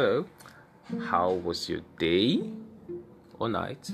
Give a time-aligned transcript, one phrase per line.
[0.00, 0.24] Hello,
[1.10, 2.40] how was your day
[3.38, 3.90] or night?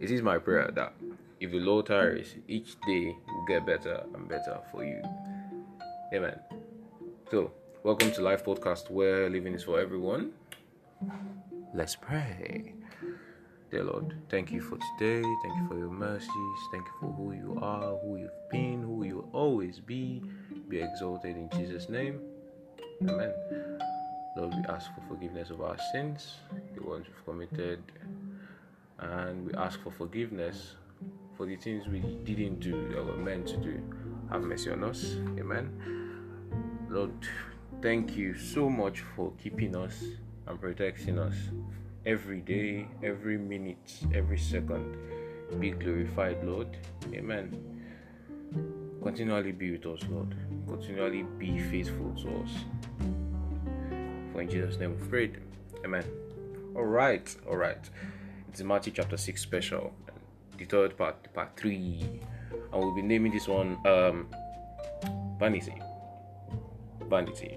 [0.00, 0.94] It is my prayer that
[1.38, 5.02] if the Lord tarries, each day will get better and better for you.
[6.14, 6.38] Amen.
[7.30, 7.52] So,
[7.82, 10.32] welcome to Life Podcast where living is for everyone.
[11.74, 12.72] Let's pray.
[13.70, 15.20] Dear Lord, thank you for today.
[15.42, 16.58] Thank you for your mercies.
[16.72, 20.22] Thank you for who you are, who you've been, who you will always be.
[20.70, 22.18] Be exalted in Jesus' name.
[23.02, 23.34] Amen.
[24.36, 26.36] Lord, we ask for forgiveness of our sins,
[26.74, 27.82] the ones we've committed,
[28.98, 30.76] and we ask for forgiveness
[31.36, 33.82] for the things we didn't do that were meant to do.
[34.30, 35.16] Have mercy on us.
[35.38, 35.70] Amen.
[36.88, 37.12] Lord,
[37.82, 40.02] thank you so much for keeping us
[40.46, 41.34] and protecting us
[42.06, 44.96] every day, every minute, every second.
[45.60, 46.74] Be glorified, Lord.
[47.12, 47.58] Amen.
[49.02, 50.34] Continually be with us, Lord.
[50.66, 53.21] Continually be faithful to us.
[54.42, 55.38] In Jesus' name we prayed.
[55.84, 56.04] Amen.
[56.74, 57.78] All right, all right.
[58.48, 59.94] It's Matthew chapter 6 special,
[60.58, 62.20] the third part, part 3.
[62.50, 64.26] And we'll be naming this one um,
[65.38, 65.80] Vanity.
[67.08, 67.56] Vanity.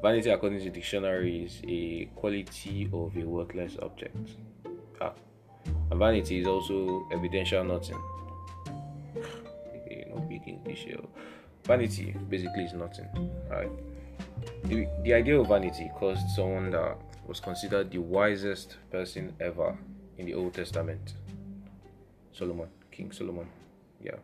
[0.00, 4.16] Vanity, according to dictionary, is a quality of a worthless object.
[5.00, 5.12] Ah.
[5.90, 8.00] And vanity is also evidential nothing.
[10.08, 11.00] No big English here.
[11.64, 13.08] Vanity basically is nothing.
[13.50, 13.68] Right?
[14.64, 19.76] The, the idea of vanity caused someone that was considered the wisest person ever
[20.18, 21.14] in the Old Testament.
[22.32, 23.48] Solomon, King Solomon.
[24.02, 24.16] Yeah.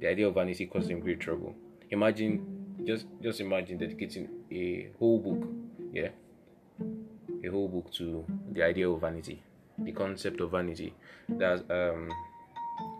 [0.00, 1.54] The idea of vanity caused him great trouble.
[1.90, 5.48] Imagine just just imagine dedicating a whole book,
[5.92, 6.08] yeah,
[7.44, 9.42] a whole book to the idea of vanity,
[9.78, 10.94] the concept of vanity.
[11.28, 12.10] That's um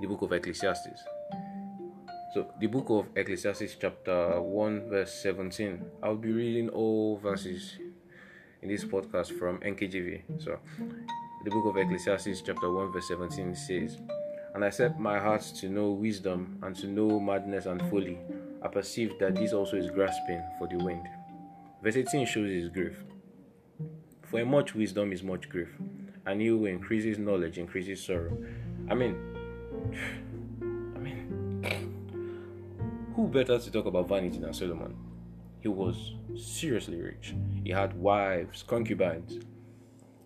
[0.01, 1.01] the book of Ecclesiastes.
[2.39, 5.85] So the book of Ecclesiastes chapter 1 verse 17.
[6.05, 7.77] I'll be reading all verses
[8.63, 10.23] in this podcast from NKJV.
[10.39, 10.61] So
[11.43, 13.99] the book of Ecclesiastes chapter 1 verse 17 says,
[14.55, 18.21] And I set my heart to know wisdom and to know madness and folly.
[18.63, 21.09] I perceive that this also is grasping for the wind.
[21.83, 23.03] Verse 18 shows his grief.
[24.23, 25.71] For much wisdom is much grief,
[26.25, 28.39] and he who increases knowledge increases sorrow.
[28.89, 29.17] I mean,
[33.29, 34.97] better to talk about vanity than Solomon?
[35.61, 37.35] He was seriously rich.
[37.65, 39.39] He had wives, concubines.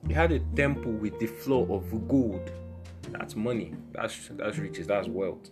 [0.06, 2.50] He had a temple with the floor of gold.
[3.10, 3.74] That's money.
[3.92, 4.86] That's that's riches.
[4.86, 5.50] That's wealth.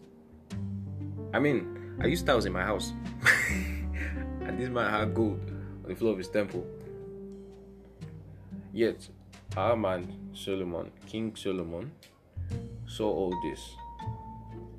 [1.32, 2.92] I mean, I used tiles in my house,
[3.50, 5.40] and this man had gold
[5.84, 6.66] on the floor of his temple.
[8.72, 9.08] Yet,
[9.56, 11.90] our man Solomon, King Solomon,
[12.86, 13.74] saw all this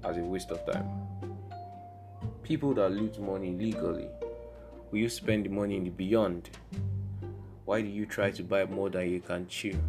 [0.03, 1.30] as a waste of time.
[2.51, 4.09] People that loot money legally,
[4.91, 6.49] will you spend the money in the beyond?
[7.63, 9.79] Why do you try to buy more than you can chew?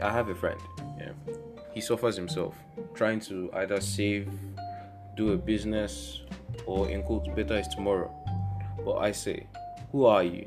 [0.00, 0.58] I have a friend.
[0.98, 1.12] Yeah.
[1.74, 2.56] He suffers himself
[2.94, 4.30] trying to either save,
[5.14, 6.22] do a business,
[6.64, 8.10] or in quotes, better is tomorrow.
[8.82, 9.48] But I say,
[9.92, 10.46] who are you?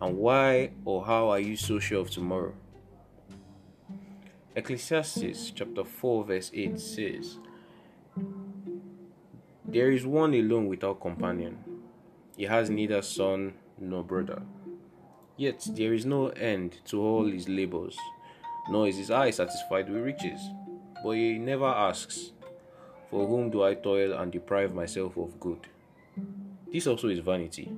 [0.00, 2.54] And why or how are you so sure of tomorrow?
[4.54, 7.38] Ecclesiastes chapter 4, verse 8 says,
[9.74, 11.58] There is one alone without companion.
[12.36, 14.42] He has neither son nor brother.
[15.36, 17.96] Yet there is no end to all his labors,
[18.70, 20.40] nor is his eye satisfied with riches.
[21.02, 22.30] But he never asks,
[23.10, 25.66] For whom do I toil and deprive myself of good?
[26.72, 27.72] This also is vanity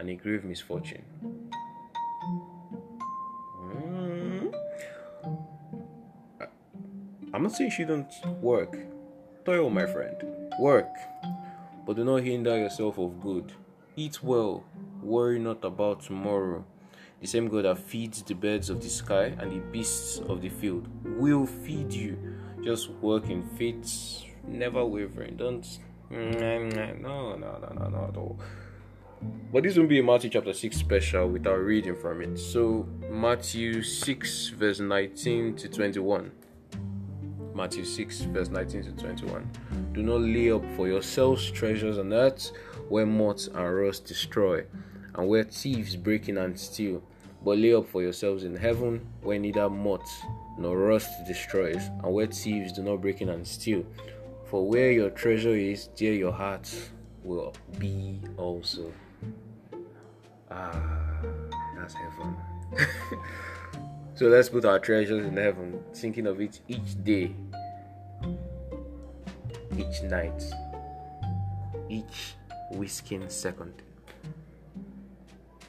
[0.00, 1.04] and a grave misfortune.
[3.56, 4.52] Mm.
[7.32, 8.76] I'm not saying you shouldn't work.
[9.44, 10.39] Toil, my friend.
[10.60, 10.94] Work.
[11.86, 13.54] But do not hinder yourself of good.
[13.96, 14.62] Eat well.
[15.02, 16.66] Worry not about tomorrow.
[17.22, 20.50] The same God that feeds the birds of the sky and the beasts of the
[20.50, 20.86] field
[21.18, 22.18] will feed you.
[22.62, 25.36] Just work in faith, never wavering.
[25.36, 25.66] Don't.
[26.10, 28.38] No, no, no, no, no, at all.
[29.50, 32.38] But this won't be a Matthew chapter 6 special without reading from it.
[32.38, 36.32] So, Matthew 6, verse 19 to 21.
[37.54, 39.50] Matthew 6, verse 19 to 21.
[39.92, 42.52] Do not lay up for yourselves treasures on earth
[42.88, 44.64] where moths and rust destroy,
[45.14, 47.02] and where thieves break in and steal.
[47.44, 50.22] But lay up for yourselves in heaven where neither moths
[50.58, 53.84] nor rust destroys, and where thieves do not break in and steal.
[54.46, 56.68] For where your treasure is, there your heart
[57.22, 58.92] will be also.
[60.50, 61.22] Ah,
[61.76, 62.36] that's heaven.
[64.20, 67.34] so let's put our treasures in heaven, thinking of it each day,
[69.78, 70.44] each night,
[71.88, 72.34] each
[72.72, 73.72] whisking second.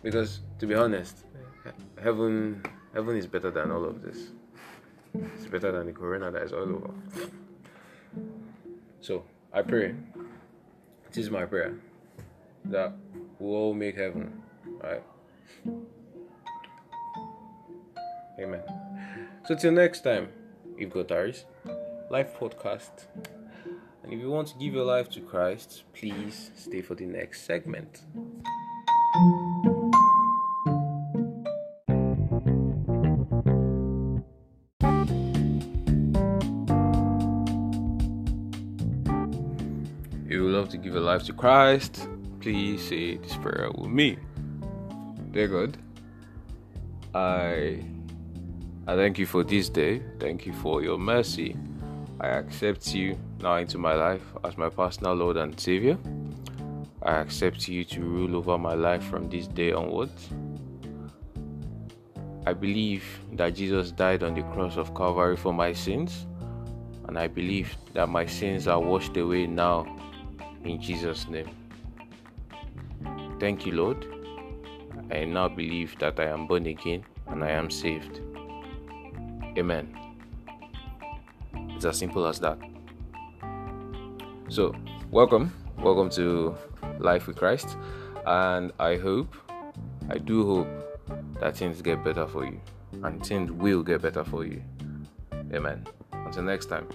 [0.03, 1.23] Because to be honest,
[2.03, 2.61] heaven
[2.93, 4.31] heaven is better than all of this.
[5.13, 6.93] It's better than the corona that is all over.
[8.99, 9.23] So
[9.53, 9.95] I pray.
[11.07, 11.73] This is my prayer
[12.65, 12.91] that
[13.39, 14.43] we all make heaven.
[14.83, 15.03] Right?
[18.41, 18.63] Amen.
[19.45, 20.29] So till next time,
[20.77, 21.45] if God tarries,
[22.09, 23.05] life podcast.
[24.03, 27.43] And if you want to give your life to Christ, please stay for the next
[27.43, 28.01] segment.
[40.25, 42.07] If you would love to give your life to Christ,
[42.39, 44.17] please say this prayer with me.
[45.31, 45.77] Dear God,
[47.13, 47.83] I
[48.91, 50.01] I thank you for this day.
[50.19, 51.55] Thank you for your mercy.
[52.19, 55.97] I accept you now into my life as my personal Lord and Savior.
[57.01, 60.27] I accept you to rule over my life from this day onwards.
[62.45, 66.27] I believe that Jesus died on the cross of Calvary for my sins,
[67.07, 69.87] and I believe that my sins are washed away now
[70.65, 71.49] in Jesus' name.
[73.39, 74.05] Thank you, Lord.
[75.09, 78.19] I now believe that I am born again and I am saved.
[79.57, 79.97] Amen.
[81.53, 82.57] It's as simple as that.
[84.49, 84.75] So,
[85.11, 85.53] welcome.
[85.79, 86.55] Welcome to
[86.99, 87.77] Life with Christ.
[88.25, 89.35] And I hope,
[90.09, 90.67] I do hope
[91.39, 92.61] that things get better for you.
[93.03, 94.61] And things will get better for you.
[95.53, 95.85] Amen.
[96.13, 96.87] Until next time.